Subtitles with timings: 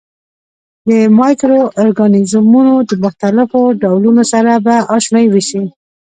[0.87, 5.63] د مایکرو ارګانیزمونو د مختلفو ډولونو سره به آشنايي وشي.